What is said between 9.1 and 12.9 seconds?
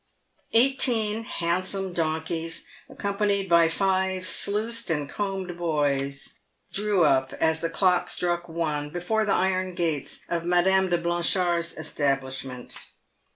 the iron gates of Madame de Blanchard's establishment.